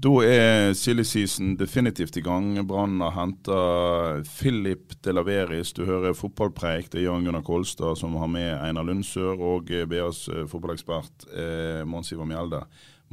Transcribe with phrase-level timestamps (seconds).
[0.00, 2.54] Da er silly season definitivt i gang.
[2.64, 3.56] Brann har henta
[4.24, 5.74] Philip Delaveris.
[5.76, 6.88] Du hører fotballpreik.
[6.88, 11.82] Det er Jan Gunnar Kolstad som har med Einar Lundsør og BAs eh, fotballekspert eh,
[11.84, 12.62] Mons Ivar Mjelde.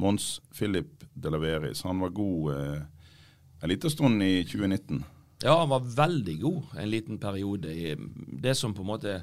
[0.00, 2.80] Mons Philip Delaveris, han var god eh,
[3.60, 5.04] en liten stund i 2019.
[5.44, 7.74] Ja, han var veldig god en liten periode.
[7.74, 7.96] i
[8.40, 9.18] Det som på en måte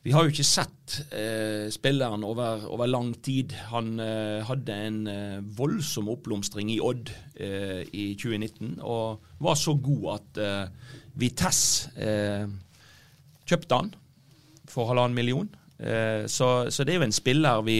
[0.00, 3.52] Vi har jo ikke sett eh, spilleren over, over lang tid.
[3.68, 9.74] Han eh, hadde en eh, voldsom oppblomstring i Odd eh, i 2019, og var så
[9.76, 12.46] god at eh, Vitesse eh,
[13.44, 13.92] kjøpte han
[14.70, 15.48] for halvannen million.
[16.28, 17.78] Så, så det er jo en spiller vi,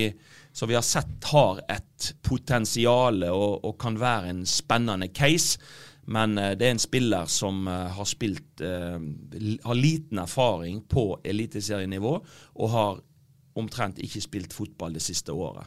[0.56, 5.60] som vi har sett har et potensial og, og kan være en spennende case.
[6.10, 8.98] Men eh, det er en spiller som eh, har spilt eh,
[9.64, 12.14] Har liten erfaring på eliteserienivå
[12.54, 13.00] og har
[13.58, 15.66] omtrent ikke spilt fotball det siste året.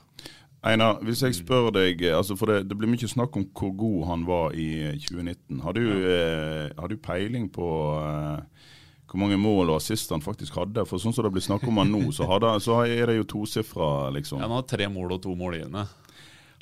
[0.63, 4.05] Einar, hvis jeg spør deg, altså for det, det blir mye snakk om hvor god
[4.07, 5.59] han var i eh, 2019.
[5.59, 7.67] Har du, eh, har du peiling på
[7.99, 8.69] eh,
[9.11, 10.85] hvor mange mål og assist han faktisk hadde?
[10.87, 13.27] For sånn som det blir snakk om han nå, så, hadde, så er det jo
[13.35, 14.39] tosifra, liksom.
[14.39, 15.83] Ja, han har tre mål og to mål målgivende.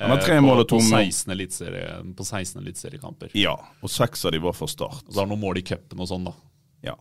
[0.02, 1.04] Han har tre Eh, mål og to mål.
[1.08, 3.30] 16 eliteserie- På 16 eliteseriekamper.
[3.38, 5.04] Ja, og seks av de var fra start.
[5.06, 6.34] Og så har han noen mål i cupen og sånn, da.
[6.82, 6.96] Ja.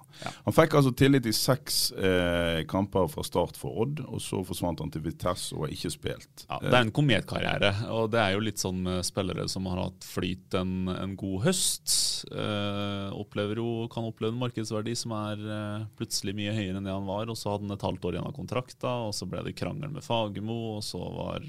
[0.46, 4.78] Han fikk altså tillit i seks eh, kamper fra start for Odd, og så forsvant
[4.84, 6.44] han til Vitesse og har ikke spilt.
[6.52, 9.82] Ja, det er en kometkarriere, og det er jo litt sånn med spillere som har
[9.88, 11.96] hatt flyt en, en god høst.
[12.30, 16.94] Eh, opplever jo, kan oppleve en markedsverdi som er eh, plutselig mye høyere enn det
[16.94, 19.42] han var, og så hadde han et halvt år igjen av kontrakta, og så ble
[19.50, 21.42] det krangel med Fagermo, og så var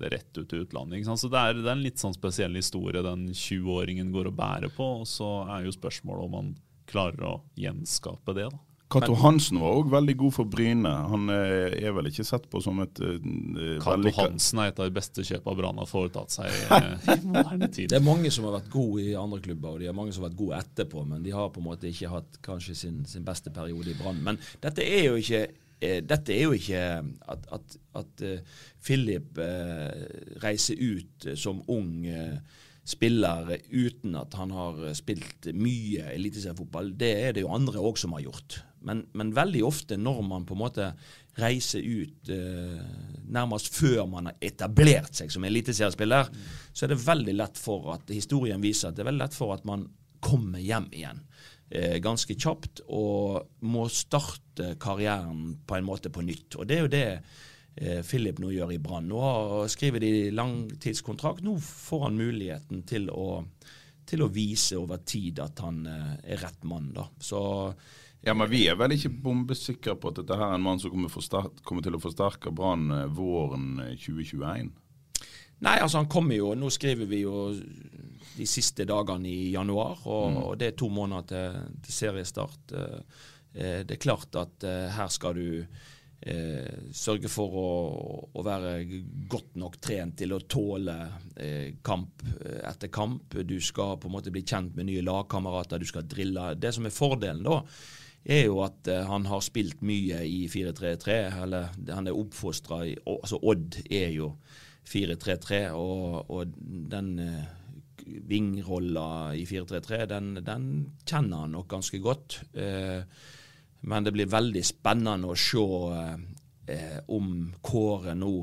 [0.00, 0.98] det rett ut til utlandet.
[0.98, 1.22] Ikke sant?
[1.22, 4.72] Så det er, det er en litt sånn spesiell historie den 20-åringen går og bærer
[4.74, 6.52] på, og så er jo spørsmålet om han
[6.90, 8.50] klarer å gjenskape det.
[8.50, 8.60] da.
[8.92, 10.90] Cato Hansen var òg veldig god for Bryne.
[11.08, 14.90] Han eh, er vel ikke sett på som et eh, Cato Hansen er et av
[14.90, 17.88] de beste kjøpene Brann har foretatt seg eh, i moderne tid.
[17.92, 20.24] Det er mange som har vært gode i andre klubber, og de er mange som
[20.24, 23.24] har vært gode etterpå, men de har på en måte ikke hatt kanskje sin, sin
[23.24, 24.20] beste periode i Brann.
[24.24, 25.46] Men dette er jo ikke
[25.82, 26.82] dette er jo ikke
[27.34, 30.04] at, at, at eh, Philip eh,
[30.42, 32.36] reiser ut eh, som ung eh,
[32.82, 36.92] spiller uten at han har eh, spilt mye eliteseriefotball.
[36.98, 38.60] Det er det jo andre òg som har gjort.
[38.82, 40.88] Men, men veldig ofte når man på en måte
[41.38, 42.80] reiser ut eh,
[43.32, 46.30] nærmest før man har etablert seg som eliteseriespiller,
[46.72, 49.54] så er det veldig lett for at historien viser at det er veldig lett for
[49.54, 49.86] at man
[50.22, 51.20] kommer hjem igjen
[51.72, 56.56] eh, ganske kjapt og må starte karrieren på en måte på nytt.
[56.60, 57.04] Og det er jo det
[57.80, 59.08] eh, Philip nå gjør i Brann.
[59.10, 61.42] Nå har- skriver de langtidskontrakt.
[61.46, 63.42] Nå får han muligheten til å,
[64.06, 66.92] til å vise over tid at han eh, er rett mann.
[66.96, 67.08] da.
[67.18, 67.40] Så
[68.22, 70.92] Ja, men vi er vel ikke bombesikre på at dette her er en mann som
[70.92, 71.10] kommer,
[71.66, 74.70] kommer til å forsterke Brann våren eh, 2021?
[75.62, 77.52] Nei, altså han kommer jo Nå skriver vi jo
[78.32, 82.72] de siste dagene i januar, og, og det er to måneder til, til seriestart.
[82.72, 83.18] Eh,
[83.52, 87.72] eh, Det er klart at eh, her skal du eh, sørge for å,
[88.32, 88.72] å være
[89.28, 90.96] godt nok trent til å tåle
[91.36, 92.24] eh, kamp
[92.64, 93.36] etter kamp.
[93.44, 96.54] Du skal på en måte bli kjent med nye lagkamerater, du skal drille.
[96.56, 97.60] Det som er fordelen da,
[98.24, 103.42] er jo at han har spilt mye i 4-3-3, eller han er oppfostra i altså
[103.42, 104.32] Odd er jo
[104.88, 106.56] 4-3-3, og, og
[106.92, 107.44] den eh,
[108.28, 110.66] vingrolla i 4-3-3, den, den
[111.06, 112.40] kjenner han nok ganske godt.
[112.52, 113.00] Eh,
[113.82, 115.64] men det blir veldig spennende å se
[116.72, 117.32] eh, om
[117.62, 118.34] Kåre nå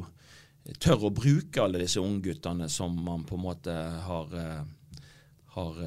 [0.80, 3.74] tør å bruke alle disse ungguttene som man på en måte
[4.06, 4.34] har,
[5.56, 5.80] har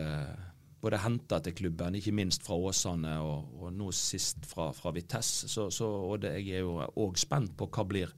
[0.83, 5.47] både henta til klubben, ikke minst fra Åsane og, og nå sist fra, fra Vitesse.
[5.51, 8.15] Så, så, og det, jeg er jo òg spent på hva blir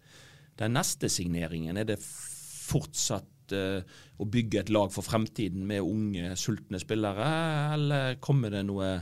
[0.61, 1.79] den neste signeringen.
[1.81, 3.83] Er det fortsatt eh,
[4.19, 7.29] å bygge et lag for fremtiden med unge, sultne spillere,
[7.75, 8.95] eller kommer det noe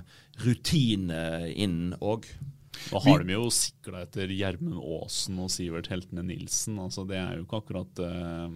[0.43, 2.27] rutine inn òg?
[2.89, 6.81] Da har de jo sikla etter Gjermund Aasen og Sivert Heltene Nilsen.
[6.81, 8.49] altså Det er jo ikke akkurat uh,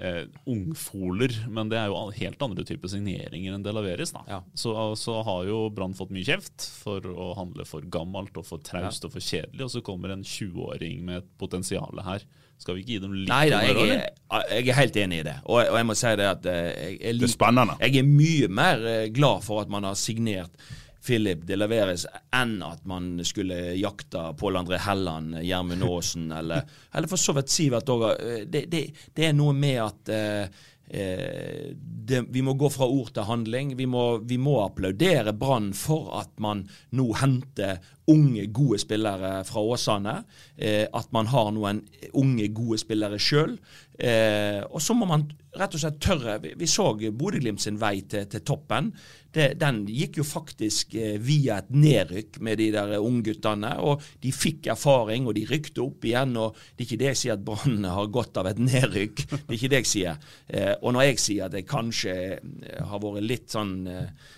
[0.00, 4.12] uh, ungfoler, men det er jo helt andre typer signeringer enn det leveres.
[4.16, 4.22] da.
[4.28, 4.38] Ja.
[4.58, 8.62] Så, så har jo Brann fått mye kjeft for å handle for gammelt og for
[8.64, 12.24] traust og for kjedelig, og så kommer en 20-åring med et potensial her.
[12.60, 13.94] Skal vi ikke gi dem litt Nei da, jeg,
[14.28, 15.36] er- jeg er helt enig i det.
[15.46, 17.76] Og, og jeg må si det at eh, jeg, jeg, Det er spennende.
[17.80, 20.52] Jeg er mye mer eh, glad for at man har signert
[21.00, 22.06] Philip de Laveres
[22.36, 27.52] enn at man skulle jakta Pål André Helland, Gjermund Aasen eller, eller for så vidt
[27.52, 28.10] Sivert òg.
[28.46, 28.84] Det, det,
[29.16, 30.60] det er noe med at eh,
[30.90, 33.74] eh, det, vi må gå fra ord til handling.
[33.78, 36.66] Vi må, vi må applaudere Brann for at man
[36.96, 40.16] nå henter unge, gode spillere fra Åsane.
[40.56, 43.56] Eh, at man har noen unge, gode spillere sjøl.
[44.00, 45.26] Eh, og så må man
[45.58, 46.38] rett og slett tørre.
[46.42, 48.90] Vi, vi så Bodø-Glimt sin vei til, til toppen.
[49.30, 53.74] Det, den gikk jo faktisk eh, via et nedrykk med de der ungguttene.
[53.84, 56.36] Og de fikk erfaring, og de rykte opp igjen.
[56.40, 59.24] og Det er ikke det jeg sier at Brann har godt av et nedrykk.
[59.30, 60.20] Det er ikke det jeg sier.
[60.48, 64.36] Eh, og når jeg sier at jeg kanskje eh, har vært litt sånn eh,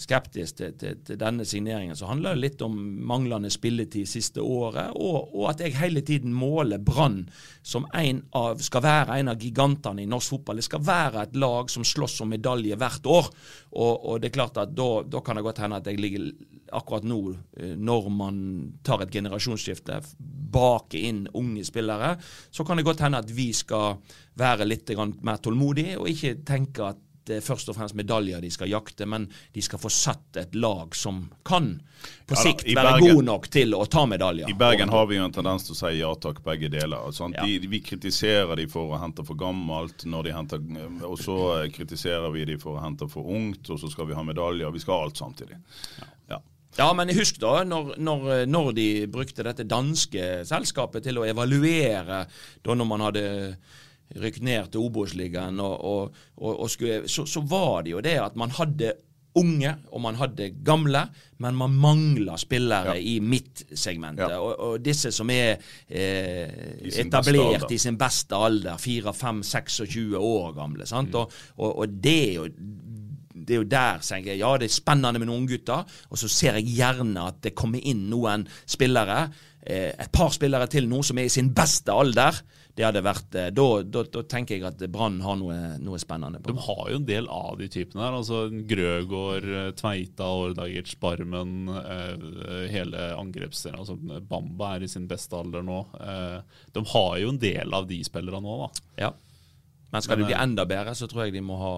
[0.00, 2.76] skeptisk til, til, til denne signeringen, så handler det litt om
[3.08, 7.26] manglende spilletid siste året, og, og at jeg hele tiden måler Brann
[7.62, 10.62] som en av, skal være en av gigantene i norsk fotball.
[10.62, 13.28] Det skal være et lag som slåss om medalje hvert år.
[13.76, 16.30] Og, og det er klart at da, da kan det godt hende at jeg ligger
[16.72, 17.20] akkurat nå,
[17.60, 18.42] eh, når man
[18.86, 20.00] tar et generasjonsskifte,
[20.52, 22.16] bak inn unge spillere,
[22.50, 24.00] så kan det godt hende at vi skal
[24.40, 28.50] være litt mer tålmodige, og ikke tenke at det er først og fremst medaljer de
[28.50, 31.74] skal jakte, men de skal få satt et lag som kan
[32.26, 34.50] på Ja sikt være Bergen- god nok til å ta medaljer.
[34.50, 37.12] I Bergen har vi jo en tendens til å si ja takk, begge deler.
[37.14, 37.36] Sant?
[37.38, 37.46] Ja.
[37.46, 40.64] De, vi kritiserer de for å hente for gammelt, henter,
[41.06, 41.36] og så
[41.72, 44.72] kritiserer vi de for å hente for ungt, og så skal vi ha medaljer.
[44.74, 45.60] Vi skal ha alt samtidig.
[46.00, 46.40] Ja.
[46.78, 52.22] Ja, men husk da, når, når, når de brukte dette danske selskapet til å evaluere
[52.64, 53.24] da når man hadde
[54.20, 58.36] rykt ned til Obos-ligaen, og, og, og, skulle, så, så var det jo det at
[58.36, 58.94] man hadde
[59.38, 61.06] unge og man hadde gamle,
[61.40, 64.28] men man mangla spillere i midtsegmentet.
[64.28, 64.40] Ja.
[64.44, 65.54] Og, og disse som er
[65.88, 70.86] eh, I etablert i sin beste alder, 4-5-26 år gamle.
[70.88, 71.16] sant?
[71.16, 72.48] Og, og, og det er jo
[73.42, 76.28] det er jo der tenker jeg, ja, det er spennende med noen gutter, og så
[76.30, 79.24] ser jeg gjerne at det kommer inn noen spillere,
[79.64, 82.38] eh, et par spillere til nå som er i sin beste alder.
[82.74, 86.40] Det hadde vært, eh, Da, da, da tenker jeg at Brann har noe, noe spennende
[86.40, 86.54] på.
[86.54, 88.16] De har jo en del av de typene her.
[88.16, 91.68] altså Grøgaard, eh, Tveita, Ordagic, Barmen.
[91.68, 93.78] Eh, hele angrepsserien.
[93.82, 93.98] Altså
[94.28, 95.82] Bamba er i sin beste alder nå.
[96.00, 96.40] Eh,
[96.72, 98.86] de har jo en del av de spillerne nå, da.
[99.04, 99.12] Ja.
[99.92, 101.72] Men skal Men, de bli eh, enda bedre, så tror jeg de må ha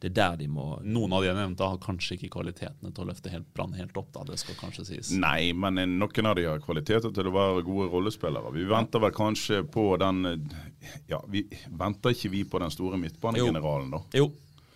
[0.00, 3.04] Det er der de må Noen av de jeg nevnte, har kanskje ikke kvalitetene til
[3.04, 4.10] å løfte helt Brann helt opp.
[4.16, 5.12] da, Det skal kanskje sies.
[5.14, 8.52] Nei, men eh, noen av de har kvaliteter til å være gode rollespillere.
[8.56, 10.50] Vi venter vel kanskje på den
[11.10, 14.02] Ja, vi venter ikke vi på den store midtbanegeneralen, da?
[14.18, 14.30] Jo,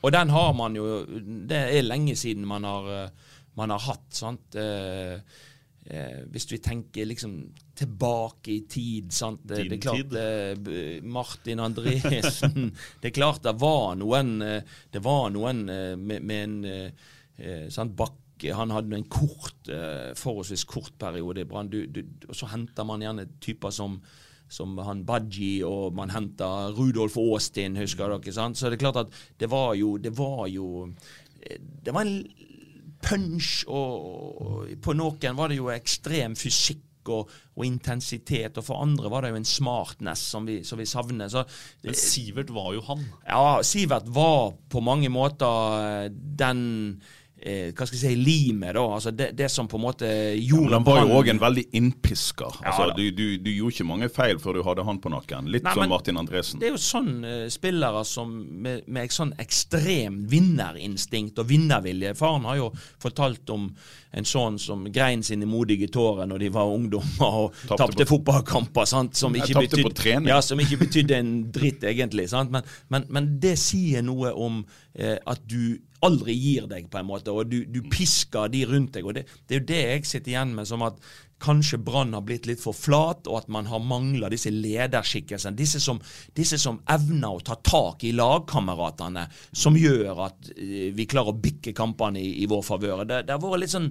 [0.04, 0.86] og den har man jo
[1.48, 4.54] Det er lenge siden man har, eh, man har hatt, sant.
[4.54, 5.18] Eh,
[5.86, 7.36] eh, hvis vi tenker liksom
[7.76, 9.42] tilbake i tid, sant.
[9.44, 12.70] Det, Din det er klart eh, Martin Andresen
[13.02, 17.66] Det er klart det var noen eh, Det var noen eh, med, med en eh,
[17.72, 18.20] sant, Bakke
[18.54, 19.68] han hadde en kort,
[20.18, 21.70] forholdsvis kort periode i Brann.
[22.26, 23.94] Og så henter man gjerne typer som
[24.50, 28.34] som han Badji, og man henter Rudolf Aastin, husker dere.
[28.34, 28.58] sant?
[28.58, 30.90] Så det er klart at det var jo Det var jo
[31.84, 32.18] Det var en
[33.04, 36.82] punch, og, på noen var det jo ekstrem fysikk
[37.12, 40.88] og, og intensitet, og for andre var det jo en smartness som vi, som vi
[40.88, 41.28] savner.
[41.28, 41.44] Så
[41.84, 43.04] Men Sivert var jo han.
[43.28, 46.64] ja, Sivert var på mange måter eh, den
[47.44, 48.82] Hva skal jeg si limet, da.
[48.96, 50.08] Altså det, det som på en måte
[50.38, 52.60] gjorde ja, han var jo òg en veldig innpisker.
[52.64, 55.50] Altså, ja, du, du, du gjorde ikke mange feil før du hadde han på nakken.
[55.52, 56.62] Litt Nei, som Martin Andresen.
[56.62, 58.32] Det er jo sånn uh, spillere som
[58.64, 62.14] med, med et sånn ekstrem vinnerinstinkt og vinnervilje.
[62.18, 62.70] Faren har jo
[63.02, 63.68] fortalt om
[64.14, 68.86] en sånn som grein sine modige tårer når de var ungdommer og Tapte fotballkamper.
[68.88, 69.18] sant?
[69.18, 72.28] Som ikke, betyd- ja, som ikke betydde en dritt, egentlig.
[72.30, 72.54] sant?
[72.54, 74.62] Men, men, men det sier noe om
[74.94, 75.74] eh, at du
[76.04, 79.06] aldri gir deg, på en måte, og du, du pisker de rundt deg.
[79.06, 80.98] og det, det er jo det jeg sitter igjen med som at
[81.44, 85.56] kanskje Brann har blitt litt for flat, og at man har mangla disse lederskikkelsene.
[85.58, 86.00] Disse som,
[86.36, 91.40] disse som evner å ta tak i lagkameratene, som gjør at eh, vi klarer å
[91.40, 93.04] bikke kampene i, i vår favør.
[93.08, 93.90] Det, det har vært litt sånn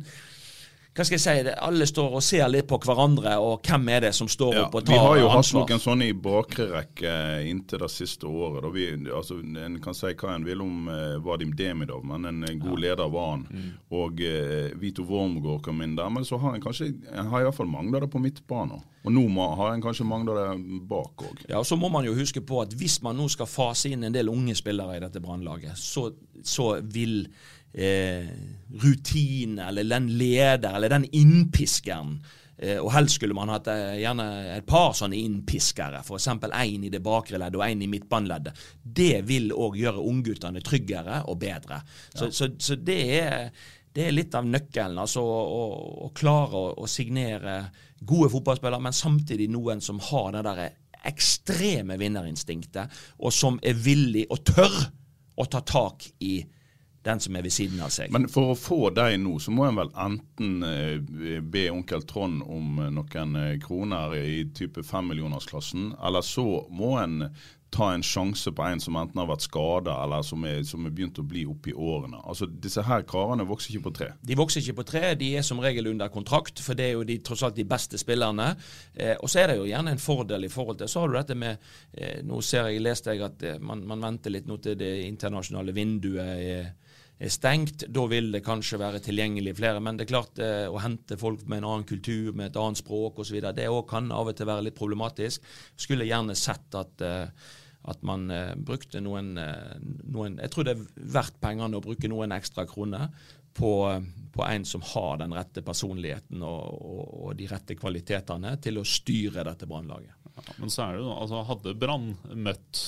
[0.94, 4.04] hva skal jeg si, det, alle står og ser litt på hverandre, og hvem er
[4.06, 5.00] det som står Ja, opp og tar ansvar?
[5.00, 7.14] vi har jo jo hatt noen sånne i bakre rekke
[7.50, 8.62] inntil det siste året.
[8.62, 12.44] Da vi, altså, en kan si hva en vil om eh, Vadim Demidov, men en,
[12.46, 13.46] en god leder var han.
[13.50, 13.72] Mm.
[13.98, 16.12] Og eh, Vito Wormgård kom inn der.
[16.14, 18.84] Men så har en kanskje en har iallfall mangla det på midtbanen.
[19.04, 19.26] Og nå
[19.58, 21.42] har en kanskje mangla det bak òg.
[21.50, 24.06] Ja, og Så må man jo huske på at hvis man nå skal fase inn
[24.06, 26.12] en del unge spillere i dette brannlaget, så,
[26.46, 27.26] så vil
[27.74, 28.30] eh,
[28.84, 32.16] rutine eller den leder eller den innpiskeren
[32.58, 36.30] eh, og helst skulle man hatt eh, gjerne et par sånne innpiskere, f.eks.
[36.50, 38.66] én i det bakre leddet og én i midtbaneleddet.
[38.84, 41.82] Det vil òg gjøre ungguttene tryggere og bedre.
[42.14, 43.50] Så, så, så det, er,
[43.94, 45.02] det er litt av nøkkelen.
[45.02, 45.66] altså Å, å,
[46.08, 47.60] å klare å, å signere
[48.04, 50.66] gode fotballspillere, men samtidig noen som har det der
[51.04, 54.76] ekstreme vinnerinstinktet, og som er villig og tør
[55.36, 56.38] å ta tak i
[57.04, 58.12] den som er ved siden av seg.
[58.16, 62.44] Men for å få deg nå, så må en vel enten eh, be onkel Trond
[62.44, 67.28] om eh, noen eh, kroner i type femmillionersklassen, eller så må en
[67.74, 70.94] ta en sjanse på en som enten har vært skada, eller som er, som er
[70.94, 72.20] begynt å bli oppi årene.
[72.22, 74.10] Altså, Disse her karene vokser ikke på tre.
[74.22, 77.08] De vokser ikke på tre, de er som regel under kontrakt, for det er jo
[77.08, 78.52] de, tross alt de beste spillerne.
[78.94, 81.18] Eh, og så er det jo gjerne en fordel i forhold til Så har du
[81.18, 81.58] dette med
[81.98, 84.92] eh, Nå ser jeg, leste jeg at eh, man, man venter litt nå til det
[85.08, 86.72] internasjonale vinduet er
[87.32, 87.86] stengt.
[87.94, 89.82] Da vil det kanskje være tilgjengelig flere.
[89.84, 92.82] Men det er klart eh, å hente folk med en annen kultur, med et annet
[92.82, 95.44] språk osv., det òg kan av og til være litt problematisk.
[95.80, 97.52] Skulle gjerne sett at eh,
[97.84, 99.76] at man eh, brukte noen, eh,
[100.16, 100.84] noen Jeg tror det er
[101.18, 103.10] verdt pengene å bruke noen ekstra kroner
[103.54, 103.72] på,
[104.34, 108.88] på en som har den rette personligheten og, og, og de rette kvalitetene til å
[108.88, 110.16] styre dette brannlaget.
[110.34, 112.80] Ja, men så er det jo, altså Hadde Brann møtt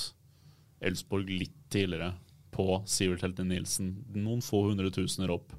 [0.85, 2.13] Elsborg litt tidligere
[2.55, 5.53] på Sivert Helte Nilsen, noen få hundre tusener opp,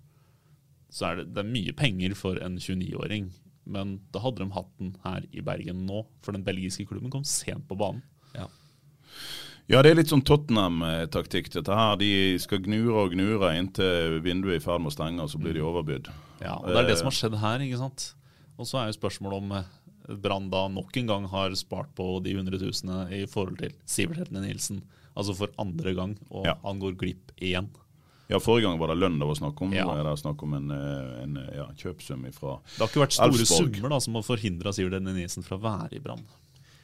[0.93, 3.29] så er det, det er mye penger for en 29-åring.
[3.67, 7.25] Men da hadde de hatt den her i Bergen nå, for den belgiske klubben kom
[7.27, 8.03] sent på banen.
[8.37, 8.47] Ja.
[9.67, 11.49] Ja, det er litt sånn Tottenham-taktikk.
[11.57, 11.97] dette her.
[11.99, 15.41] De skal gnure og gnure inntil vinduet er i ferd med å stenge, og så
[15.43, 16.07] blir de overbydd.
[16.39, 17.65] Ja, og Det er det som har skjedd her.
[17.67, 18.13] ikke sant?
[18.57, 19.73] Og så er jo spørsmålet om eh,
[20.23, 24.45] Brann da nok en gang har spart på de hundretusene i forhold til Sivert Heltene
[24.47, 24.85] Nilsen.
[25.17, 26.55] Altså for andre gang, og Ja.
[26.63, 27.69] han går glipp igjen.
[28.29, 29.73] Ja, Forrige gang var det lønn det var snakk om.
[29.73, 29.85] Ja.
[29.87, 33.05] Nå er det snakk om en, eh, en eh, ja, kjøpsum ifra Det har ikke
[33.05, 33.77] vært store Elfsborg.
[33.77, 36.25] summer da, som har forhindra Sivert Heltene fra å være i Brann.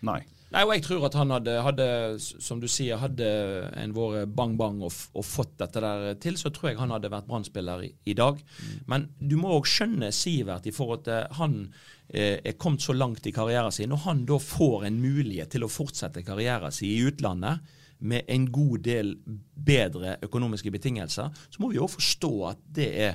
[0.02, 0.20] Nei.
[0.52, 1.84] Nei, og jeg tror at han hadde, hadde
[2.20, 3.26] som du sier, hadde
[3.74, 7.26] en vært bang-bang og, og fått dette der til, så tror jeg han hadde vært
[7.26, 8.38] brannspiller i, i dag.
[8.86, 11.72] Men du må òg skjønne Sivert i forhold til han
[12.12, 13.88] eh, er kommet så langt i karrieren sin.
[13.94, 17.60] Når han da får en mulighet til å fortsette karrieren sin i utlandet
[18.02, 19.12] med en god del
[19.54, 23.12] bedre økonomiske betingelser, så må vi jo forstå at det er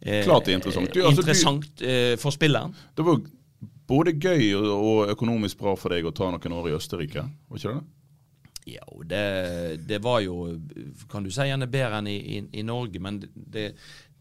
[0.00, 0.92] eh, Klart det er interessant.
[0.94, 2.74] Du, altså, du- interessant eh, for spilleren.
[2.96, 3.18] Det var
[3.90, 7.74] både gøy og, økonomisk bra for deg å ta noen år i Østerrike, var ikke
[7.74, 7.82] det?
[8.72, 9.22] Ja, det,
[9.90, 10.36] det var jo,
[11.10, 13.72] kan du si, gjerne bedre enn i, i, i Norge, men det,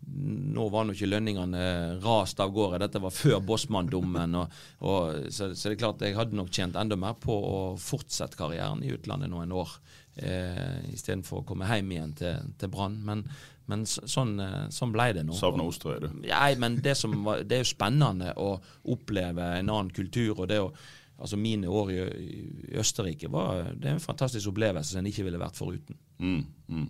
[0.08, 1.62] nå var nå ikke lønningene
[2.04, 2.80] rast av gårde.
[2.84, 4.36] Dette var før Bossmann-dommen.
[4.82, 8.84] Så, så det er klart jeg hadde nok tjent enda mer på å fortsette karrieren
[8.84, 9.74] i utlandet noen år,
[10.18, 12.98] eh, istedenfor å komme hjem igjen til, til Brann.
[13.08, 13.24] Men,
[13.72, 15.38] men så- sånn, eh, sånn ble det nå.
[15.38, 16.10] Savner Osterøy, du.
[16.28, 18.56] Nei, men det, som var, det er jo spennende å
[18.92, 20.40] oppleve en annen kultur.
[20.40, 20.72] og det å
[21.22, 21.98] Altså Mine år i,
[22.74, 25.94] i Østerrike var det er en fantastisk opplevelse som en ikke ville vært foruten.
[26.22, 26.88] Mm, mm.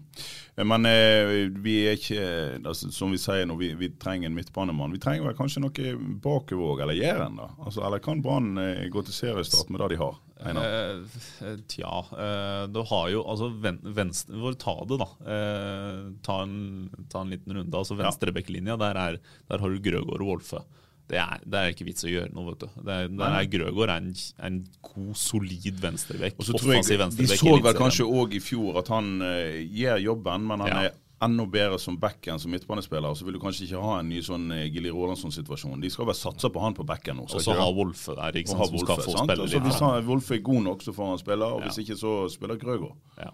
[0.57, 2.23] Eh, Men eh, vi er ikke
[2.67, 4.91] altså, Som vi sier nå, vi, vi trenger en midtbanemann.
[4.91, 7.47] Vi trenger vel kanskje noe bakover eller Jæren, da?
[7.63, 10.19] Altså, eller kan Brann eh, gå til seriestart med det de har?
[10.41, 11.15] Eh,
[11.47, 15.07] eh, tja, eh, du har jo altså ven, venstre, Hvor ta det, da.
[15.37, 17.77] Eh, ta, en, ta en liten runde.
[17.77, 20.63] altså Venstrebekklinja, der, er- der har du Grøgaard og Wolfe.
[21.11, 22.81] Det er, det er ikke vits å gjøre noe, vet du.
[22.87, 24.11] Det er, det er Grøgaard er en,
[24.47, 26.37] en god, solid venstrebekk.
[26.39, 30.83] De så vel kanskje òg i fjor at han uh, gjør jobben, men han Ja.
[30.87, 33.13] er enda bedre som back enn som midtbanespiller.
[33.13, 35.81] Så vil du kanskje ikke ha en ny sånn eh, Gilly Rolandsson-situasjon.
[35.83, 37.27] De skal vel satse på han på backen nå.
[37.27, 37.69] Og så har?
[37.77, 39.27] Wolfe der, ikke sant, som Wolfe, skal få sant?
[39.29, 39.67] spille Og så litt.
[39.67, 41.45] Hvis han, Wolfe er god nok, så får han spille.
[41.45, 41.67] Og Ja.
[41.67, 42.95] hvis ikke, så spiller Grøgaard.
[43.19, 43.29] Ja.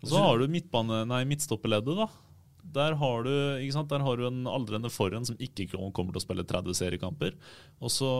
[0.00, 2.08] Og så har du midtbane, nei, midtstoppeleddet, da.
[2.74, 3.30] Der har, du?
[3.88, 7.36] Der har du en aldrende foran som ikke kommer til å spille 30 seriekamper.
[7.80, 8.10] Og så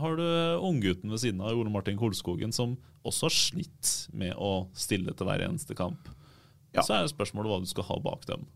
[0.00, 0.26] har du
[0.60, 5.28] unggutten ved siden av Ole Martin Kolskogen, som også har slitt med å stille til
[5.28, 6.10] hver eneste kamp.
[6.74, 6.82] Ja.
[6.82, 8.48] Så er spørsmålet hva du skal ha bak dem.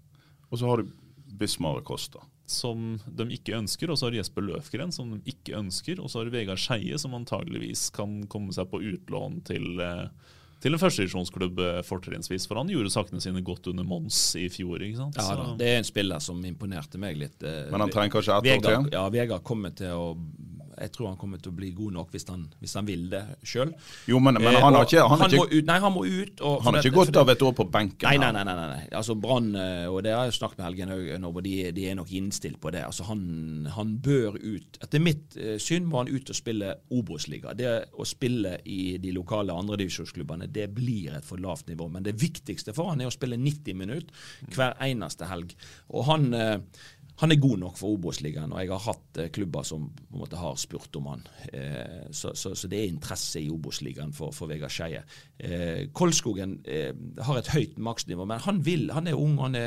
[0.51, 0.91] Og så har du
[1.39, 2.25] Bismar Costa.
[2.49, 6.01] Som de ikke ønsker, og så har Jesper Løfgren, som de ikke ønsker.
[6.01, 10.09] Og så har du Vegard Skeie, som antageligvis kan komme seg på utlån til, eh,
[10.59, 12.49] til en førstedivisjonsklubb eh, fortrinnsvis.
[12.51, 14.83] For han gjorde sakene sine godt under Mons i fjor.
[14.83, 15.19] ikke sant?
[15.21, 17.43] Ja, da, det er en spiller som imponerte meg litt.
[17.47, 18.89] eh, Men han trenger kanskje ett år til?
[18.97, 20.09] Ja, Vegard kommer til å
[20.83, 23.23] Jeg tror han kommer til å bli god nok hvis han, hvis han vil det
[23.47, 23.73] sjøl.
[24.11, 26.43] Jo, men, men han har ikke, han har må ut, Nei, han må ut.
[26.43, 28.09] Og, han har ikke gått av et år på benken.
[28.09, 28.45] Nei, nei, nei.
[28.49, 28.83] nei, nei.
[28.99, 31.99] Altså Brann, eh, og det har jeg snakket med Helgen om, og de, de er
[31.99, 32.85] nok innstilt på det.
[32.87, 33.23] Altså Han,
[33.75, 34.81] han bør ut.
[34.85, 37.55] Etter mitt eh, syn må han ut og spille Obos-liga.
[37.59, 41.89] Det å spille i de lokale andredivisjonsklubbene, det blir et for lavt nivå.
[41.93, 45.55] Men det viktigste for han er å spille 90 minutter hver eneste helg.
[45.93, 46.57] Og han eh,
[47.19, 50.23] han er god nok for Obos-ligaen, og jeg har hatt eh, klubber som på en
[50.23, 51.25] måte har spurt om han.
[51.51, 55.03] Eh, så, så, så det er interesse i Obos-ligaen for, for Vegard Skeie.
[55.37, 56.93] Eh, Kolskogen eh,
[57.27, 59.59] har et høyt maksnivå, men han vil, han er ung, han,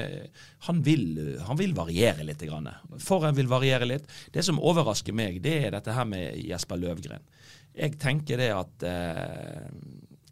[0.67, 1.05] han, vil,
[1.43, 2.41] han vil variere litt.
[2.41, 2.71] Grann.
[3.03, 4.07] For han vil variere litt.
[4.33, 7.27] Det som overrasker meg, det er dette her med Jesper Løvgren.
[7.75, 9.67] Jeg tenker det at eh,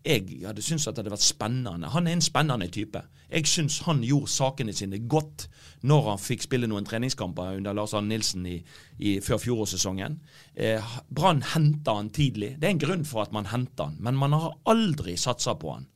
[0.10, 1.90] jeg hadde syntes at det hadde vært spennende.
[1.94, 3.02] Han er en spennende type.
[3.30, 5.46] Jeg syns han gjorde sakene sine godt
[5.86, 8.56] når han fikk spille noen treningskamper under Lars Arne Nilsen i,
[8.98, 10.18] i, før fjorårssesongen.
[10.56, 12.56] Eh, Brann henta han tidlig.
[12.58, 15.76] Det er en grunn for at man henter han, men man har aldri satsa på
[15.76, 15.88] han.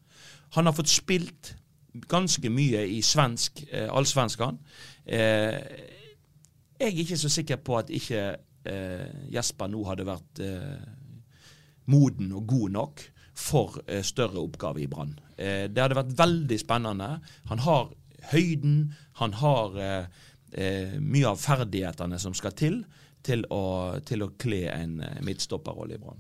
[0.58, 1.56] Han har fått spilt
[2.10, 4.60] ganske mye i svensk, eh, allsvenskan.
[5.06, 5.58] Eh,
[6.80, 8.22] jeg er ikke så sikker på at ikke
[8.70, 10.86] eh, Jesper nå hadde vært eh,
[11.90, 15.16] moden og god nok for eh, større oppgaver i Brann.
[15.38, 17.10] Eh, det hadde vært veldig spennende.
[17.50, 17.94] Han har
[18.32, 22.84] høyden, han har eh, mye av ferdighetene som skal til
[23.24, 26.20] til å, til å kle en midtstopperrolle i Brann.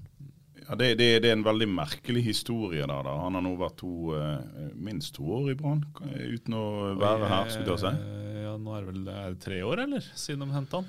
[0.68, 3.04] Ja, det, det, det er en veldig merkelig historie der.
[3.08, 3.16] da.
[3.26, 6.66] Han har nå vært to, uh, minst to år i Brann uten å
[7.00, 7.96] være her, skulle jeg si.
[7.96, 10.06] Eh, Ja, nå er det vel er det tre år, eller?
[10.20, 10.88] Siden de henta han.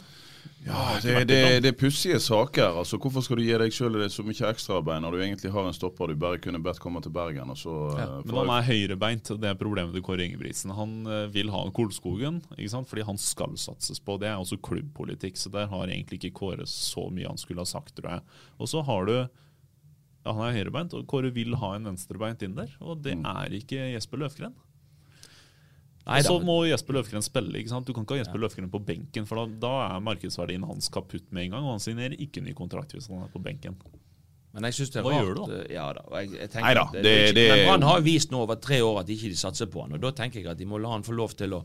[0.64, 2.78] Ja, det, det, det er pussige saker.
[2.80, 5.76] altså Hvorfor skal du gi deg sjøl så mye ekstraarbeid når du egentlig har en
[5.76, 7.52] stopper du bare kunne bedt komme til Bergen?
[7.52, 7.74] og så...
[7.96, 10.74] Ja, eh, men han er høyrebeint, og det er problemet til Kåre Ingebrigtsen.
[10.76, 10.96] Han
[11.32, 12.90] vil ha Kolskogen, ikke sant?
[12.90, 14.18] fordi han skal satses på.
[14.20, 17.68] Det er også klubbpolitikk, så der har egentlig ikke Kåre så mye han skulle ha
[17.68, 18.26] sagt, tror jeg.
[18.58, 19.16] Og så har du
[20.24, 23.92] Han er høyrebeint, og Kåre vil ha en venstrebeint inn der, og det er ikke
[23.92, 24.54] Jesper Løfgren.
[26.04, 27.56] Nei så må Jesper Løfgren spille.
[27.60, 27.86] ikke sant?
[27.88, 31.30] Du kan ikke ha Jesper Løfgren på benken, for da, da er markedsverdien hans kaputt
[31.32, 31.64] med en gang.
[31.64, 33.76] Og han signerer ikke ny kontrakt hvis han er på benken.
[34.54, 35.24] Men jeg synes det er Hva rart.
[35.24, 35.60] gjør du da?
[35.62, 36.02] eh, Ja da.
[36.20, 39.00] Jeg, jeg Neida, at det, det- det- Men Brann har vist nå over tre år
[39.00, 39.92] at ikke de satser på han.
[39.96, 41.64] og Da tenker jeg at de må la han få lov til å,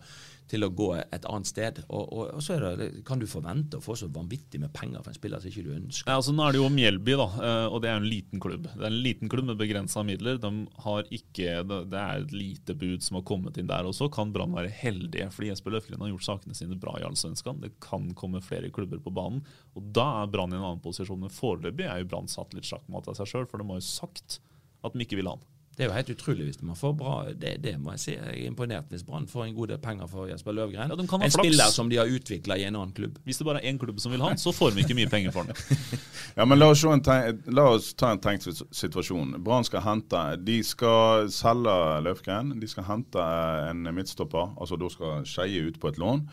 [0.49, 1.81] til å gå et annet sted.
[1.88, 5.13] Og, og, og så det, kan du forvente å få så vanvittig med penger for
[5.13, 6.09] en spiller som ikke du ønsker.
[6.09, 8.65] Ja, altså Nå er det jo Mjelby, da, eh, og det er en liten klubb.
[8.71, 10.39] Det er en liten klubb med begrensa midler.
[10.41, 10.51] De
[10.85, 13.89] har ikke, det er et lite bud som har kommet inn der.
[13.89, 14.09] også.
[14.13, 17.62] kan Brann være heldige, fordi Jesper Løfgren har gjort sakene sine bra i Allsvenskan.
[17.63, 19.45] Det kan komme flere klubber på banen,
[19.77, 21.21] og da er Brann i en annen posisjon.
[21.21, 23.88] Men foreløpig er jo Brann satt litt sjakkmatt av seg sjøl, for de har jo
[23.88, 24.41] sagt
[24.85, 25.47] at de ikke vil ha han.
[25.79, 28.11] Det er jo helt utrolig hvis man får bra Det, det må jeg si.
[28.11, 30.91] Jeg er imponert hvis Brann får en god del penger for Jesper Løvgren.
[30.91, 31.37] Ja, en flaks.
[31.37, 33.15] spiller som de har utvikla i en annen klubb.
[33.23, 35.07] Hvis det bare er én klubb som vil ha han, så får de ikke mye
[35.07, 35.55] penger for han.
[36.35, 39.39] Ja, men la oss, se en la oss ta en tenkt situasjon.
[39.43, 42.53] Brann skal hente De skal selge Løvgren.
[42.59, 43.31] De skal hente
[43.71, 44.51] en midtstopper.
[44.59, 46.27] Altså da skal Skeie ut på et lån.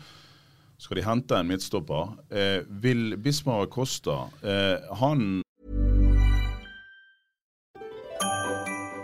[0.77, 2.17] Skal de hente en midtstopper.
[2.29, 5.41] Eh, vil Bismar Costa eh, Han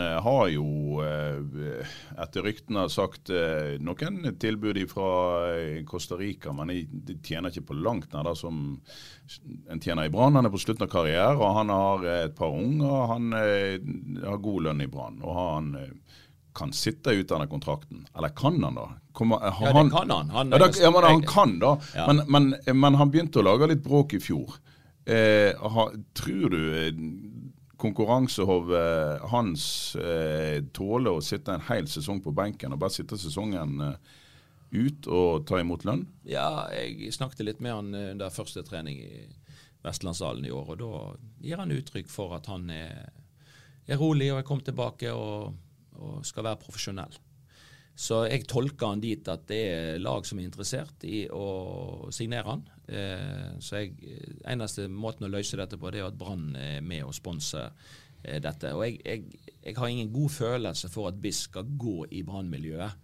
[0.00, 1.84] Har jo, eh,
[2.22, 5.08] etter ryktene, sagt eh, noen tilbud fra
[5.84, 8.80] Costa Rica, men de, tjener ikke på langt nær det som
[9.68, 10.38] en tjener i Brann.
[10.38, 13.06] Han er på slutten av karrieren, og han har eh, et par unger.
[13.12, 15.20] Han eh, har god lønn i Brann.
[15.22, 15.92] og han eh,
[16.56, 18.06] kan sitte ut denne kontrakten.
[18.16, 18.88] Eller kan han, da?
[19.12, 20.30] Kommer, eh, Ja, det kan han.
[20.32, 21.76] Han- ja, da, ja, men han kan, da.
[21.94, 22.08] Ja.
[22.08, 24.56] Men, men, men han begynte å lage litt bråk i fjor.
[25.04, 26.92] Eh, ha, tror du eh,
[27.82, 29.64] konkurransehovet hans
[29.98, 34.18] eh, tåler å sitte en hel sesong på benken og bare sitte sesongen eh,
[34.72, 36.06] ut og ta imot lønn?
[36.28, 39.26] Ja, jeg snakket litt med han eh, under første trening i
[39.82, 41.02] Vestlandshallen i år, og da
[41.42, 43.10] gir han uttrykk for at han er,
[43.90, 45.56] er rolig og er kommet tilbake og,
[45.98, 47.18] og skal være profesjonell.
[47.98, 52.54] Så jeg tolker han dit at det er lag som er interessert i å signere
[52.54, 52.62] han.
[52.92, 53.96] Eh, så jeg,
[54.48, 57.70] eneste måten å løse dette på, det er at Brann er med og sponser
[58.22, 58.74] eh, dette.
[58.76, 62.98] Og jeg, jeg, jeg har ingen god følelse for at BIS skal gå i brannmiljøet.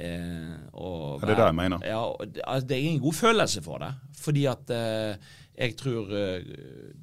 [0.00, 1.84] Eh, og det er det jeg mener.
[1.84, 3.92] Ja, det, altså, det er ingen god følelse for det.
[4.20, 6.50] Fordi at eh, jeg tror eh,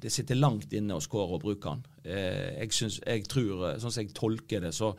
[0.02, 1.84] det sitter langt inne hos Kåre og bruke den.
[2.04, 4.92] Eh, jeg, synes, jeg tror, eh, sånn som jeg tolker det, så,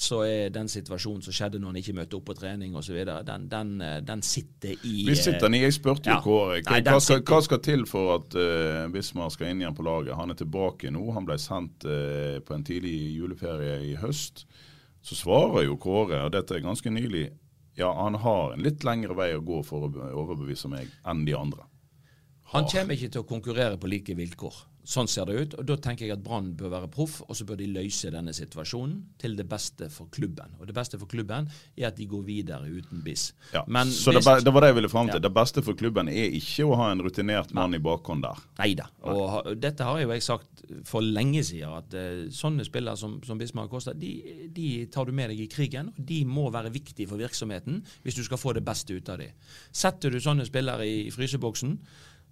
[0.00, 3.42] så er den situasjonen som skjedde når han ikke møtte opp på trening osv., den,
[3.52, 5.60] den, eh, den sitter i Vi sitter i.
[5.60, 6.22] Jeg spurte jo Ja.
[6.24, 6.62] Kåre.
[6.64, 10.16] Hva skal, hva skal til for at uh, Bismar skal inn igjen på laget?
[10.16, 11.04] Han er tilbake nå.
[11.12, 14.46] Han ble sendt uh, på en tidlig juleferie i høst.
[15.04, 17.28] Så svarer jo Kåre, og dette er ganske nylig,
[17.76, 21.36] ja, han har en litt lengre vei å gå for å overbevise meg enn de
[21.36, 21.68] andre.
[22.56, 24.64] Han kommer ikke til å konkurrere på like vilkår.
[24.84, 25.54] Sånn ser det ut.
[25.60, 28.32] og Da tenker jeg at Brann bør være proff, og så bør de løse denne
[28.32, 30.54] situasjonen til det beste for klubben.
[30.58, 33.32] Og Det beste for klubben er at de går videre uten BIS.
[33.52, 33.62] Ja.
[33.68, 35.14] Men så det, hvis- det var det jeg ville fram til.
[35.20, 35.28] Ja.
[35.28, 38.40] Det beste for klubben er ikke å ha en rutinert mann i bakhånd der.
[38.58, 38.86] Nei da.
[39.02, 43.20] Og ha- dette har jo jeg sagt for lenge siden, at uh, sånne spillere som,
[43.22, 45.88] som Bismar Kosta, de, de tar du med deg i krigen.
[45.88, 49.18] og De må være viktige for virksomheten hvis du skal få det beste ut av
[49.18, 49.30] dem.
[49.72, 51.78] Setter du sånne spillere i, i fryseboksen,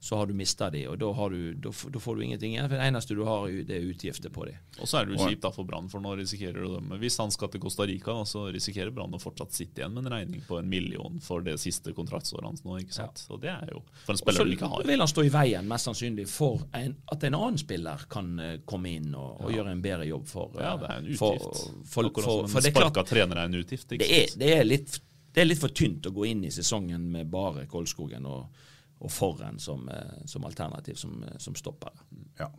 [0.00, 2.68] så har du mista de, og da, har du, da, da får du ingenting igjen.
[2.68, 4.54] For det eneste du har, det er utgifter på de.
[4.78, 6.92] Og så er det jo kjipt da for Brann, for nå risikerer du dem.
[7.02, 10.06] Hvis han skal til Costa Rica, da, så risikerer Brann å fortsatt sitte igjen med
[10.06, 12.78] en regning på en million for det siste kontraktsåret hans nå.
[12.84, 13.24] ikke sant?
[13.34, 14.87] Og det er jo for en spiller så du ikke har.
[14.92, 18.54] vil han stå i veien, mest sannsynlig, for en, at en annen spiller kan eh,
[18.68, 21.61] komme inn og, og gjøre en bedre jobb for Ja, eh, det er en utgift.
[21.90, 23.90] For, for, som for en det er klart, sparka trener er en utgift.
[23.90, 24.40] ikke det er, sant?
[24.44, 24.98] det, er litt,
[25.34, 28.64] det er litt for tynt å gå inn i sesongen med bare Kolskogen og,
[28.98, 31.92] og foran som, eh, som alternativ som, eh, som stopper.
[32.38, 32.50] Ja.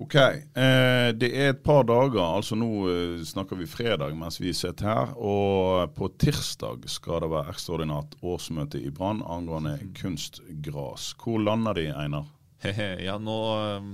[0.00, 0.14] Ok.
[0.14, 4.88] Eh, det er et par dager, altså nå eh, snakker vi fredag mens vi sitter
[4.88, 5.12] her.
[5.20, 11.12] Og på tirsdag skal det være ekstraordinært årsmøte i Brann angående kunstgras.
[11.20, 12.24] Hvor lander de, Einar?
[13.06, 13.36] Ja, nå,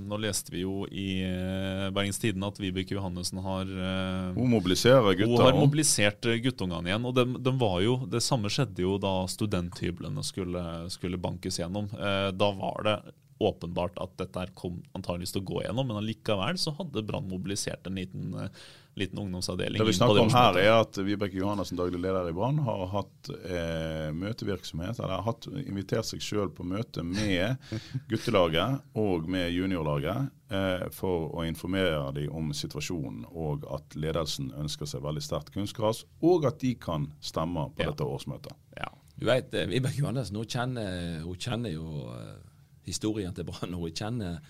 [0.07, 5.23] nå leste vi jo i eh, Bergens Tidende at Vibeke Johannessen har eh, Hun mobiliserer
[5.23, 7.07] Hun har mobilisert eh, guttungene igjen.
[7.07, 11.87] og de, de var jo, Det samme skjedde jo da studenthyblene skulle, skulle bankes gjennom.
[12.35, 12.97] Da var det
[13.39, 17.27] åpenbart at dette her kom antageligvis til å gå gjennom, men allikevel så hadde Brann
[17.29, 18.49] mobilisert en liten, eh,
[18.97, 19.77] liten ungdomsavdeling.
[19.77, 23.29] Det vi snakker om her, er at Vibeke Johannessen, daglig leder i Brann, har hatt
[23.45, 24.97] eh, møtevirksomhet.
[24.99, 27.57] Eller har hatt, invitert seg sjøl på møte med
[28.09, 34.89] guttelaget og med juniorlaget eh, for å informere dem om situasjonen, og at ledelsen ønsker
[34.89, 37.91] seg veldig sterkt kunstgras, og at de kan stemme på Ja.
[37.91, 38.53] dette årsmøtet.
[38.77, 38.89] Ja.
[39.17, 42.35] Du vet, eh, Vibeke Johannessen hun kjenner, hun kjenner jo eh,
[42.87, 44.41] historien til Brann, og hun kjenner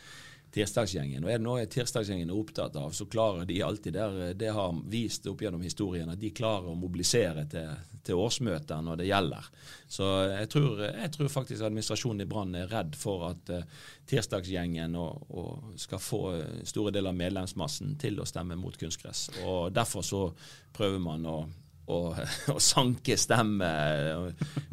[0.53, 1.25] tirsdagsgjengen.
[1.25, 4.53] Og er det noe tirsdagsgjengen er opptatt av, så klarer de alltid der, eh, det
[4.55, 7.69] har vist opp gjennom historien, at de klarer å mobilisere til,
[8.03, 9.51] til årsmøter når det gjelder.
[9.91, 13.67] Så jeg tror, jeg tror faktisk administrasjonen i Brann er redd for at eh,
[14.07, 19.27] tirsdagsgjengen og, og skal få eh, store deler av medlemsmassen til å stemme mot kunstgress.
[19.45, 20.27] Og derfor så
[20.73, 21.39] prøver man å
[21.87, 22.17] og,
[22.53, 23.69] og sanke stemme.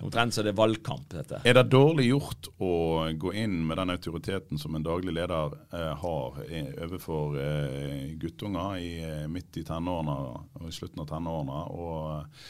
[0.03, 1.41] Omtrent så det er valgkamp, dette.
[1.47, 2.75] Er det dårlig gjort å
[3.21, 6.39] gå inn med den autoriteten som en daglig leder eh, har
[6.87, 10.17] overfor eh, guttunger i, eh, midt i tenårene
[10.61, 12.49] og i slutten av tenårene, og eh,